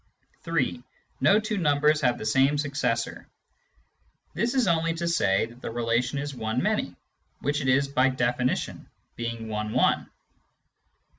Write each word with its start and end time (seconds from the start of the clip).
(3)" 0.41 0.81
No 1.21 1.39
two 1.39 1.59
numbers 1.59 2.01
have 2.01 2.17
the 2.17 2.25
same 2.25 2.57
successor." 2.57 3.27
This 4.33 4.55
is 4.55 4.67
only 4.67 4.95
to 4.95 5.07
say 5.07 5.45
that 5.45 5.61
the 5.61 5.69
relation 5.69 6.17
is 6.17 6.33
one 6.33 6.63
many, 6.63 6.95
which 7.41 7.61
it 7.61 7.67
is 7.67 7.87
by 7.87 8.09
definition 8.09 8.89
(being 9.15 9.47
one 9.47 9.73
one). 9.73 10.09